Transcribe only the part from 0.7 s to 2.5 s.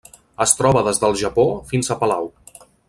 des del Japó fins a Palau.